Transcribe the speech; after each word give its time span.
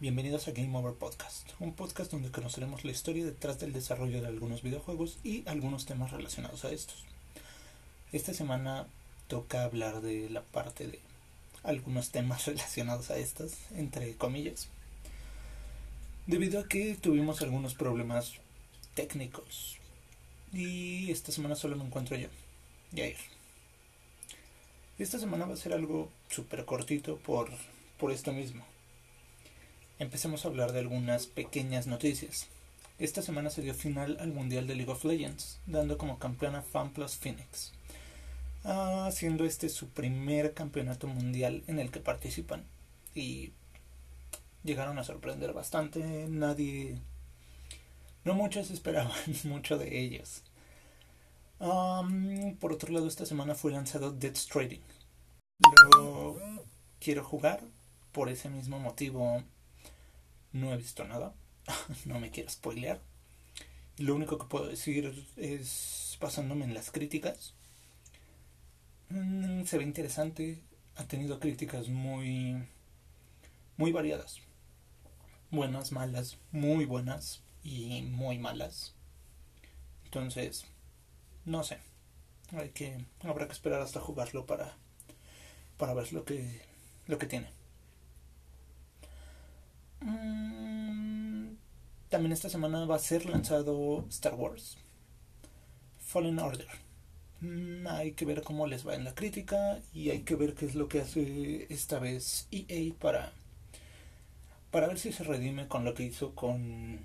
Bienvenidos 0.00 0.48
a 0.48 0.52
Game 0.52 0.74
Over 0.74 0.94
Podcast, 0.94 1.50
un 1.58 1.74
podcast 1.74 2.10
donde 2.10 2.30
conoceremos 2.30 2.86
la 2.86 2.90
historia 2.90 3.22
detrás 3.22 3.60
del 3.60 3.74
desarrollo 3.74 4.22
de 4.22 4.28
algunos 4.28 4.62
videojuegos 4.62 5.18
y 5.22 5.46
algunos 5.46 5.84
temas 5.84 6.10
relacionados 6.10 6.64
a 6.64 6.72
estos. 6.72 7.04
Esta 8.10 8.32
semana 8.32 8.86
toca 9.28 9.62
hablar 9.62 10.00
de 10.00 10.30
la 10.30 10.40
parte 10.40 10.86
de 10.86 11.00
algunos 11.64 12.12
temas 12.12 12.46
relacionados 12.46 13.10
a 13.10 13.18
estos, 13.18 13.52
entre 13.76 14.14
comillas, 14.14 14.68
debido 16.26 16.60
a 16.60 16.66
que 16.66 16.94
tuvimos 16.94 17.42
algunos 17.42 17.74
problemas 17.74 18.36
técnicos 18.94 19.76
y 20.54 21.10
esta 21.10 21.30
semana 21.30 21.56
solo 21.56 21.76
me 21.76 21.84
encuentro 21.84 22.16
yo, 22.16 22.28
Jair. 22.96 23.18
Esta 24.98 25.18
semana 25.18 25.44
va 25.44 25.52
a 25.52 25.58
ser 25.58 25.74
algo 25.74 26.08
súper 26.30 26.64
cortito 26.64 27.18
por, 27.18 27.50
por 27.98 28.12
esto 28.12 28.32
mismo 28.32 28.64
empecemos 30.00 30.44
a 30.44 30.48
hablar 30.48 30.72
de 30.72 30.80
algunas 30.80 31.26
pequeñas 31.26 31.86
noticias. 31.86 32.48
Esta 32.98 33.22
semana 33.22 33.50
se 33.50 33.62
dio 33.62 33.74
final 33.74 34.16
al 34.18 34.32
Mundial 34.32 34.66
de 34.66 34.74
League 34.74 34.90
of 34.90 35.04
Legends, 35.04 35.60
dando 35.66 35.98
como 35.98 36.18
campeona 36.18 36.62
FanPlus 36.62 37.16
Phoenix, 37.16 37.72
haciendo 38.64 39.44
este 39.44 39.68
su 39.68 39.88
primer 39.88 40.54
campeonato 40.54 41.06
mundial 41.06 41.62
en 41.66 41.78
el 41.78 41.90
que 41.90 42.00
participan. 42.00 42.64
Y 43.14 43.52
llegaron 44.64 44.98
a 44.98 45.04
sorprender 45.04 45.52
bastante, 45.52 46.26
nadie... 46.28 46.98
No 48.24 48.34
muchos 48.34 48.70
esperaban 48.70 49.12
mucho 49.44 49.76
de 49.76 50.00
ellos. 50.00 50.42
por 51.58 52.72
otro 52.72 52.92
lado, 52.92 53.06
esta 53.06 53.26
semana 53.26 53.54
fue 53.54 53.72
lanzado 53.72 54.12
Dead 54.12 54.36
Trading. 54.50 54.80
Lo 55.92 56.38
quiero 56.98 57.22
jugar, 57.22 57.60
por 58.12 58.30
ese 58.30 58.48
mismo 58.48 58.78
motivo 58.78 59.42
no 60.52 60.72
he 60.72 60.76
visto 60.76 61.04
nada. 61.04 61.34
no 62.04 62.20
me 62.20 62.30
quiero 62.30 62.50
spoilear. 62.50 63.00
Lo 63.98 64.14
único 64.14 64.38
que 64.38 64.46
puedo 64.46 64.66
decir 64.66 65.26
es 65.36 66.16
basándome 66.20 66.64
en 66.64 66.74
las 66.74 66.90
críticas. 66.90 67.54
Mm, 69.10 69.64
se 69.64 69.78
ve 69.78 69.84
interesante. 69.84 70.60
Ha 70.96 71.04
tenido 71.04 71.40
críticas 71.40 71.88
muy 71.88 72.66
muy 73.76 73.92
variadas. 73.92 74.40
Buenas, 75.50 75.92
malas, 75.92 76.38
muy 76.52 76.84
buenas 76.84 77.42
y 77.62 78.02
muy 78.02 78.38
malas. 78.38 78.94
Entonces, 80.04 80.66
no 81.44 81.62
sé. 81.64 81.78
Hay 82.52 82.70
que 82.70 83.04
habrá 83.20 83.46
que 83.46 83.52
esperar 83.52 83.80
hasta 83.80 84.00
jugarlo 84.00 84.46
para 84.46 84.76
para 85.76 85.94
ver 85.94 86.12
lo 86.12 86.24
que 86.24 86.62
lo 87.06 87.18
que 87.18 87.26
tiene. 87.26 87.59
También 92.20 92.34
esta 92.34 92.50
semana 92.50 92.84
va 92.84 92.96
a 92.96 92.98
ser 92.98 93.24
lanzado 93.24 94.04
Star 94.10 94.34
Wars 94.34 94.76
Fallen 96.00 96.38
Order. 96.38 96.68
Mm, 97.40 97.86
hay 97.86 98.12
que 98.12 98.26
ver 98.26 98.42
cómo 98.42 98.66
les 98.66 98.86
va 98.86 98.94
en 98.94 99.04
la 99.04 99.14
crítica 99.14 99.80
y 99.94 100.10
hay 100.10 100.20
que 100.20 100.34
ver 100.34 100.54
qué 100.54 100.66
es 100.66 100.74
lo 100.74 100.86
que 100.86 101.00
hace 101.00 101.66
esta 101.72 101.98
vez 101.98 102.46
EA 102.50 102.92
para 103.00 103.32
para 104.70 104.86
ver 104.86 104.98
si 104.98 105.12
se 105.12 105.24
redime 105.24 105.66
con 105.66 105.86
lo 105.86 105.94
que 105.94 106.02
hizo 106.02 106.34
con 106.34 107.00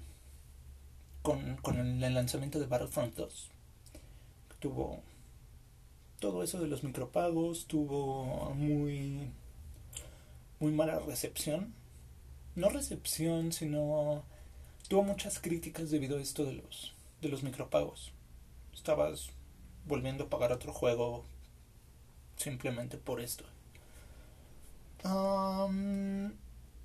con, 1.21 1.55
con 1.61 2.03
el 2.03 2.13
lanzamiento 2.13 2.59
de 2.59 2.65
Battlefront 2.65 3.15
2. 3.15 3.49
Tuvo 4.59 5.01
todo 6.19 6.43
eso 6.43 6.59
de 6.59 6.67
los 6.67 6.83
micropagos, 6.83 7.67
tuvo 7.67 8.53
muy 8.53 9.31
muy 10.59 10.73
mala 10.73 10.99
recepción 10.99 11.73
no 12.55 12.69
recepción, 12.69 13.51
sino 13.51 14.23
tuvo 14.87 15.03
muchas 15.03 15.39
críticas 15.39 15.91
debido 15.91 16.17
a 16.17 16.21
esto 16.21 16.45
de 16.45 16.53
los 16.53 16.95
de 17.21 17.29
los 17.29 17.43
micropagos. 17.43 18.11
Estabas 18.73 19.31
volviendo 19.85 20.25
a 20.25 20.29
pagar 20.29 20.51
otro 20.51 20.73
juego 20.73 21.25
simplemente 22.37 22.97
por 22.97 23.21
esto. 23.21 23.43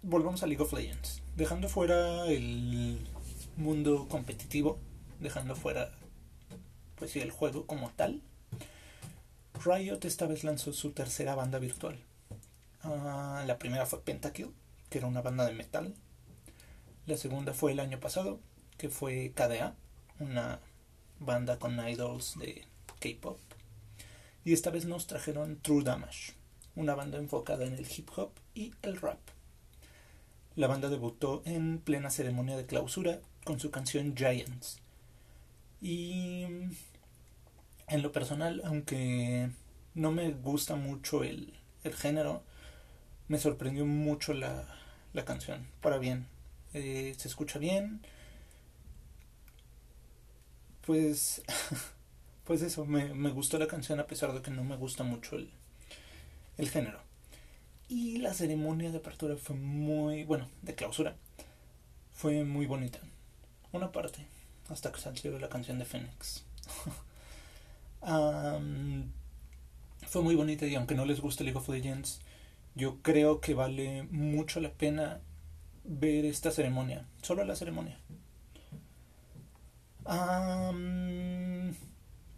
volvamos 0.02 0.42
a 0.42 0.46
League 0.46 0.62
of 0.62 0.72
Legends. 0.72 1.22
Dejando 1.36 1.68
fuera 1.68 2.26
el 2.26 3.06
mundo 3.56 4.06
competitivo, 4.08 4.78
dejando 5.20 5.54
fuera 5.54 5.90
pues 6.96 7.16
el 7.16 7.30
juego 7.30 7.66
como 7.66 7.90
tal. 7.90 8.22
Riot 9.64 10.00
esta 10.04 10.26
vez 10.26 10.44
lanzó 10.44 10.72
su 10.72 10.92
tercera 10.92 11.34
banda 11.34 11.58
virtual. 11.58 11.98
Ah, 12.82 13.44
la 13.46 13.58
primera 13.58 13.84
fue 13.84 14.00
Pentakill, 14.00 14.54
que 14.88 14.98
era 14.98 15.06
una 15.06 15.20
banda 15.20 15.44
de 15.44 15.52
metal. 15.52 15.94
La 17.06 17.16
segunda 17.16 17.52
fue 17.52 17.72
el 17.72 17.80
año 17.80 17.98
pasado, 17.98 18.40
que 18.78 18.88
fue 18.88 19.32
KDA, 19.34 19.74
una 20.18 20.60
banda 21.18 21.58
con 21.58 21.78
idols 21.88 22.38
de 22.38 22.64
K-pop. 23.00 23.38
Y 24.44 24.52
esta 24.52 24.70
vez 24.70 24.84
nos 24.84 25.06
trajeron 25.06 25.60
True 25.60 25.82
Damage, 25.82 26.34
una 26.76 26.94
banda 26.94 27.18
enfocada 27.18 27.64
en 27.64 27.74
el 27.74 27.86
hip 27.90 28.08
hop 28.16 28.30
y 28.54 28.72
el 28.82 29.00
rap. 29.00 29.18
La 30.56 30.66
banda 30.66 30.88
debutó 30.88 31.42
en 31.44 31.78
plena 31.78 32.10
ceremonia 32.10 32.56
de 32.56 32.66
clausura 32.66 33.20
con 33.44 33.60
su 33.60 33.70
canción 33.70 34.14
Giants. 34.16 34.80
Y 35.80 36.44
en 37.88 38.02
lo 38.02 38.12
personal, 38.12 38.60
aunque 38.64 39.50
no 39.94 40.12
me 40.12 40.30
gusta 40.32 40.76
mucho 40.76 41.24
el, 41.24 41.54
el 41.84 41.94
género, 41.94 42.42
me 43.28 43.38
sorprendió 43.38 43.86
mucho 43.86 44.34
la, 44.34 44.66
la 45.12 45.24
canción, 45.24 45.66
para 45.80 45.98
bien. 45.98 46.26
Eh, 46.74 47.14
se 47.16 47.28
escucha 47.28 47.58
bien. 47.58 48.00
Pues, 50.86 51.42
pues 52.44 52.62
eso, 52.62 52.84
me, 52.84 53.14
me, 53.14 53.30
gustó 53.30 53.58
la 53.58 53.66
canción 53.66 54.00
a 54.00 54.06
pesar 54.06 54.32
de 54.32 54.42
que 54.42 54.50
no 54.50 54.64
me 54.64 54.76
gusta 54.76 55.04
mucho 55.04 55.36
el, 55.36 55.50
el 56.58 56.70
género. 56.70 57.00
Y 57.88 58.18
la 58.18 58.34
ceremonia 58.34 58.90
de 58.90 58.98
apertura 58.98 59.36
fue 59.36 59.56
muy, 59.56 60.24
bueno, 60.24 60.48
de 60.62 60.74
clausura, 60.74 61.16
fue 62.12 62.44
muy 62.44 62.66
bonita. 62.66 63.00
Una 63.72 63.92
parte, 63.92 64.26
hasta 64.68 64.92
que 64.92 65.00
salió 65.00 65.38
la 65.38 65.48
canción 65.48 65.78
de 65.78 65.84
Phoenix. 65.84 66.44
fue 70.06 70.22
muy 70.22 70.34
bonita 70.34 70.66
y 70.66 70.74
aunque 70.74 70.94
no 70.94 71.04
les 71.04 71.20
guste 71.20 71.44
League 71.44 71.58
of 71.58 71.68
Legends, 71.68 72.20
yo 72.74 72.98
creo 73.02 73.40
que 73.40 73.54
vale 73.54 74.04
mucho 74.10 74.60
la 74.60 74.72
pena 74.72 75.20
ver 75.90 76.24
esta 76.24 76.52
ceremonia, 76.52 77.04
solo 77.20 77.44
la 77.44 77.56
ceremonia. 77.56 77.98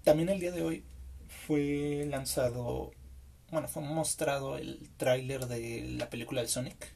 también 0.04 0.28
el 0.28 0.40
día 0.40 0.52
de 0.52 0.62
hoy 0.62 0.84
fue 1.46 2.06
lanzado, 2.10 2.92
bueno, 3.50 3.68
fue 3.68 3.82
mostrado 3.82 4.56
el 4.56 4.88
tráiler 4.96 5.46
de 5.46 5.82
la 5.98 6.08
película 6.08 6.40
de 6.40 6.48
Sonic. 6.48 6.92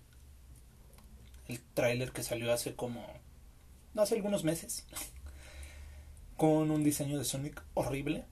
El 1.49 1.61
tráiler 1.75 2.11
que 2.13 2.23
salió 2.23 2.53
hace 2.53 2.75
como, 2.75 3.07
no 3.95 4.03
hace 4.03 4.17
algunos 4.17 4.43
meses, 4.43 4.87
con 6.37 6.71
un 6.71 6.83
diseño 6.85 7.19
de 7.19 7.25
Sonic 7.25 7.63
horrible. 7.75 8.25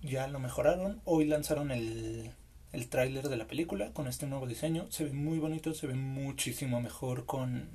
Ya 0.00 0.26
lo 0.26 0.40
mejoraron. 0.40 1.00
Hoy 1.04 1.26
lanzaron 1.26 1.70
el 1.70 2.32
el 2.72 2.88
tráiler 2.88 3.28
de 3.28 3.36
la 3.36 3.46
película 3.46 3.92
con 3.92 4.08
este 4.08 4.26
nuevo 4.26 4.46
diseño. 4.46 4.86
Se 4.90 5.04
ve 5.04 5.12
muy 5.12 5.38
bonito, 5.38 5.74
se 5.74 5.86
ve 5.86 5.94
muchísimo 5.94 6.80
mejor 6.80 7.26
con 7.26 7.68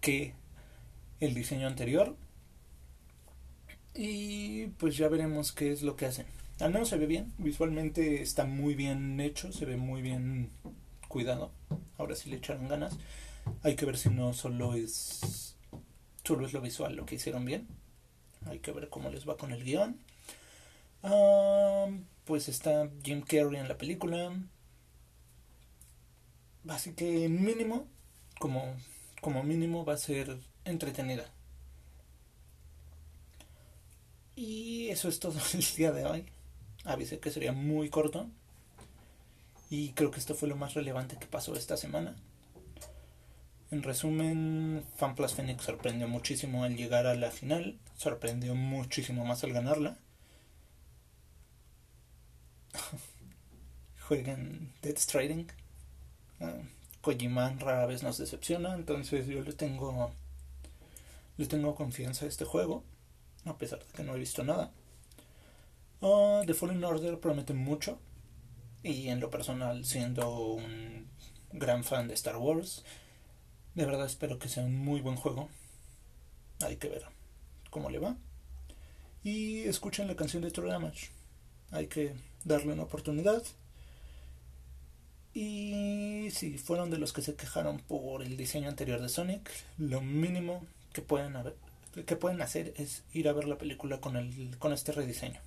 que 0.00 0.34
el 1.20 1.34
diseño 1.34 1.66
anterior. 1.66 2.16
Y 3.94 4.66
pues 4.78 4.96
ya 4.96 5.08
veremos 5.08 5.52
qué 5.52 5.72
es 5.72 5.82
lo 5.82 5.96
que 5.96 6.06
hacen. 6.06 6.26
Al 6.60 6.72
menos 6.72 6.88
se 6.88 6.96
ve 6.96 7.06
bien, 7.06 7.32
visualmente 7.38 8.22
está 8.22 8.44
muy 8.44 8.74
bien 8.74 9.20
hecho, 9.20 9.52
se 9.52 9.64
ve 9.64 9.76
muy 9.76 10.02
bien 10.02 10.50
cuidado. 11.08 11.50
Ahora 11.96 12.16
sí 12.16 12.28
le 12.28 12.36
echaron 12.36 12.68
ganas. 12.68 12.96
Hay 13.62 13.76
que 13.76 13.86
ver 13.86 13.96
si 13.96 14.10
no 14.10 14.32
solo 14.32 14.74
es 14.74 15.54
solo 16.24 16.44
es 16.44 16.52
lo 16.52 16.60
visual 16.60 16.96
lo 16.96 17.06
que 17.06 17.14
hicieron 17.14 17.44
bien. 17.44 17.68
Hay 18.46 18.58
que 18.58 18.72
ver 18.72 18.88
cómo 18.88 19.10
les 19.10 19.28
va 19.28 19.36
con 19.36 19.52
el 19.52 19.62
guion. 19.62 19.96
Ah 21.02 21.86
pues 22.26 22.48
está 22.48 22.90
Jim 23.04 23.22
Carrey 23.22 23.58
en 23.58 23.68
la 23.68 23.78
película. 23.78 24.32
Así 26.68 26.92
que 26.92 27.28
mínimo, 27.28 27.86
como, 28.40 28.76
como 29.20 29.42
mínimo 29.44 29.84
va 29.84 29.94
a 29.94 29.98
ser 29.98 30.36
entretenida. 30.64 31.32
Y 34.34 34.88
eso 34.88 35.08
es 35.08 35.20
todo 35.20 35.38
el 35.54 35.64
día 35.76 35.92
de 35.92 36.04
hoy. 36.04 36.26
Avisé 36.84 37.20
que 37.20 37.30
sería 37.30 37.52
muy 37.52 37.88
corto. 37.88 38.28
Y 39.70 39.90
creo 39.92 40.10
que 40.10 40.18
esto 40.18 40.34
fue 40.34 40.48
lo 40.48 40.56
más 40.56 40.74
relevante 40.74 41.16
que 41.18 41.26
pasó 41.26 41.54
esta 41.54 41.76
semana. 41.76 42.16
En 43.70 43.82
resumen, 43.82 44.84
FanPlus 44.96 45.34
Phoenix 45.34 45.64
sorprendió 45.64 46.06
muchísimo 46.06 46.64
al 46.64 46.76
llegar 46.76 47.06
a 47.06 47.14
la 47.14 47.30
final. 47.30 47.78
Sorprendió 47.96 48.54
muchísimo 48.54 49.24
más 49.24 49.44
al 49.44 49.52
ganarla. 49.52 49.98
Jueguen 54.08 54.72
Dead 54.82 54.94
Trading. 54.94 55.46
Ah, 56.40 56.62
Kojima 57.00 57.54
rara 57.58 57.86
vez 57.86 58.02
nos 58.02 58.18
decepciona, 58.18 58.74
entonces 58.74 59.26
yo 59.26 59.42
le 59.42 59.52
tengo 59.52 60.10
le 61.36 61.46
tengo 61.46 61.74
confianza 61.74 62.24
a 62.24 62.28
este 62.28 62.44
juego, 62.44 62.82
a 63.44 63.58
pesar 63.58 63.78
de 63.78 63.92
que 63.92 64.02
no 64.02 64.14
he 64.14 64.18
visto 64.18 64.42
nada. 64.42 64.72
Uh, 66.00 66.44
The 66.46 66.54
Fallen 66.54 66.82
Order 66.82 67.20
promete 67.20 67.52
mucho, 67.52 67.98
y 68.82 69.08
en 69.08 69.20
lo 69.20 69.30
personal, 69.30 69.84
siendo 69.84 70.30
un 70.54 71.08
gran 71.52 71.84
fan 71.84 72.08
de 72.08 72.14
Star 72.14 72.36
Wars, 72.36 72.84
de 73.74 73.84
verdad 73.84 74.06
espero 74.06 74.38
que 74.38 74.48
sea 74.48 74.64
un 74.64 74.78
muy 74.78 75.00
buen 75.00 75.16
juego. 75.16 75.48
Hay 76.60 76.76
que 76.76 76.88
ver 76.88 77.04
cómo 77.70 77.90
le 77.90 77.98
va. 77.98 78.16
Y 79.22 79.64
escuchen 79.64 80.06
la 80.06 80.16
canción 80.16 80.42
de 80.42 80.50
True 80.50 80.70
Damage. 80.70 81.10
Hay 81.72 81.88
que 81.88 82.14
darle 82.44 82.72
una 82.72 82.84
oportunidad. 82.84 83.42
Y 85.38 86.30
si 86.30 86.56
fueron 86.56 86.88
de 86.88 86.96
los 86.96 87.12
que 87.12 87.20
se 87.20 87.34
quejaron 87.34 87.78
por 87.80 88.22
el 88.22 88.38
diseño 88.38 88.70
anterior 88.70 89.02
de 89.02 89.10
Sonic, 89.10 89.50
lo 89.76 90.00
mínimo 90.00 90.64
que 90.94 91.02
pueden, 91.02 91.34
que 92.06 92.16
pueden 92.16 92.40
hacer 92.40 92.72
es 92.78 93.04
ir 93.12 93.28
a 93.28 93.34
ver 93.34 93.46
la 93.46 93.58
película 93.58 94.00
con, 94.00 94.16
el, 94.16 94.56
con 94.58 94.72
este 94.72 94.92
rediseño. 94.92 95.38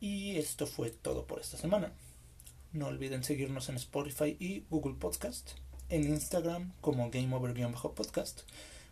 Y 0.00 0.34
esto 0.38 0.66
fue 0.66 0.90
todo 0.90 1.28
por 1.28 1.38
esta 1.38 1.56
semana. 1.56 1.92
No 2.72 2.88
olviden 2.88 3.22
seguirnos 3.22 3.68
en 3.68 3.76
Spotify 3.76 4.36
y 4.40 4.64
Google 4.68 4.96
Podcast, 4.98 5.52
en 5.88 6.02
Instagram 6.02 6.72
como 6.80 7.10
Game 7.10 7.32
Over-podcast, 7.32 8.40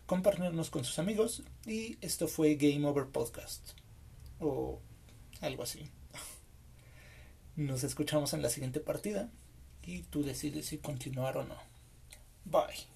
compartirnos 0.05 0.69
con 0.69 0.85
sus 0.85 0.97
amigos 0.97 1.43
y 1.65 1.97
esto 1.99 2.29
fue 2.29 2.55
Game 2.55 2.87
Over 2.87 3.07
Podcast 3.07 3.71
o 4.39 4.79
algo 5.41 5.63
así. 5.63 5.91
Nos 7.55 7.83
escuchamos 7.83 8.33
en 8.33 8.41
la 8.41 8.49
siguiente 8.49 8.79
partida 8.79 9.29
y 9.81 10.01
tú 10.03 10.23
decides 10.23 10.65
si 10.65 10.77
continuar 10.77 11.37
o 11.37 11.45
no. 11.45 11.55
Bye. 12.45 12.94